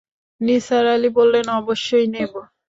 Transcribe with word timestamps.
নিসার 0.41 0.85
আলি 0.87 1.09
বললেন, 1.17 1.45
অবশ্যই 1.59 2.07
নেব। 2.13 2.33